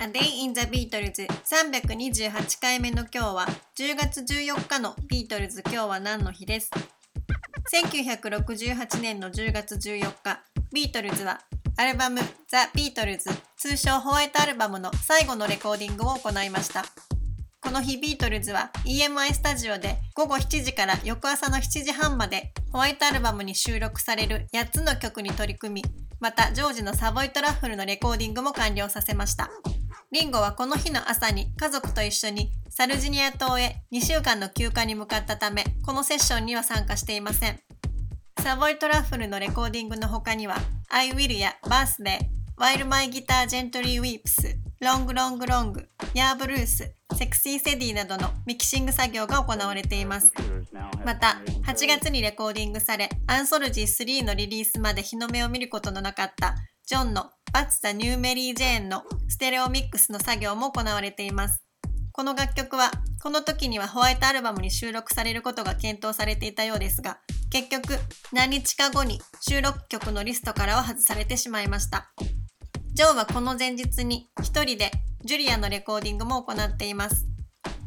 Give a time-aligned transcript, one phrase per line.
[0.00, 6.70] A Day in the Beatles 328回目の今日は10月14日のビートルズ今日は何の日です。
[7.74, 10.40] 1968年の10月14日
[10.72, 11.40] ビートルズは
[11.76, 13.24] アルバム The Beatles
[13.56, 16.84] 通称ホワイトアルバムの最後のレコーディングを行いました。
[17.60, 25.84] この日ビートルズは EMI スタジオで午後7時から翌朝の7時半までホワイトアルバムに収録される8つの曲に取り組み
[26.20, 29.50] またジョージの Savoy Truffle のレコーディングも完了させました。
[30.10, 37.60] リンゴはこの日の朝に家族と一緒にサルジニア島へ2週間の休暇に向かったため、このセッションには参加していません。
[38.42, 40.56] Savoy Truffle のレコーディングの他には、
[40.88, 42.20] I Will や Birthday、
[42.56, 45.74] While My Guitar Gently Weeps、Long Long Long、
[46.14, 50.32] Yer Blues、 Sexy Sadie などのミキシング作業が行われています。
[51.04, 56.54] また、8月にレコーディングされ、 Anthology 3のリリースまで日の目を見ることのなかった
[56.86, 61.64] ジョンの What's the New Mary Jane のステレオミックスの作業も行われています。
[62.12, 62.90] この楽曲は、
[63.22, 67.18] この時にはホワイトアルバムに収録されることが検討されていたようですが、
[67.50, 67.98] 結局、
[68.32, 72.10] 何日か後に収録曲のリストからは外されてしまいました。
[72.92, 74.90] ジョーはこの前日に一人で
[75.24, 77.26] ジュリアのレコーディングも行っています。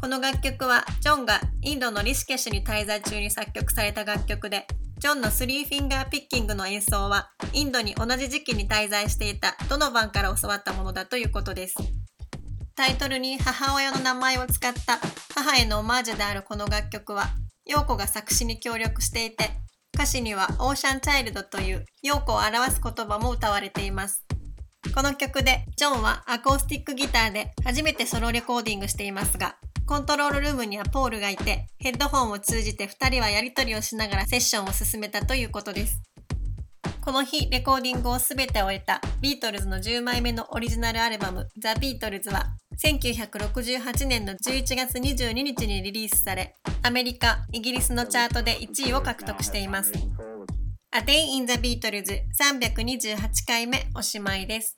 [0.02, 4.66] この楽曲はジョンがインドのリシケシュに滞在中に作曲された楽曲で、
[5.02, 11.76] ジョンのスリーフィンガーピッキングの演奏は、インドに同じ時期に滞在していたドノバンから教わったものだということです。
[12.76, 15.00] タイトルに母親の名前を使った
[15.34, 17.32] 母へのオマージュであるこの楽曲は、
[17.66, 19.50] 陽子が作詞に協力していて、
[19.96, 24.24] 歌詞にはオーシャンチャイルドという陽子を表す言葉も歌われています。
[24.94, 29.56] この曲でジョンはアコースティックギターで初めてソロレコーディングしていますが、
[29.92, 36.02] コントロールルームにはポールがいて、ヘッドホンを通じて2人はやり取りをしながらセッションを進めたということです。
[37.02, 49.92] この日、レコーディングをすべて終えたビートルズの10枚目のオリジナルアルバム、ザ・ビートルズは、1968年の11月22日にリリースされ、アメリカ、イギリスのチャートで1位を獲得しています。
[50.94, 54.78] A Day in the Beatles 328回目おしまいです。